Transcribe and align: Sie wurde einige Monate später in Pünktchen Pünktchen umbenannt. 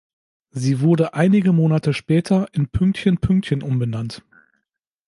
Sie 0.49 0.79
wurde 0.79 1.13
einige 1.13 1.53
Monate 1.53 1.93
später 1.93 2.47
in 2.53 2.67
Pünktchen 2.69 3.19
Pünktchen 3.19 3.61
umbenannt. 3.61 4.23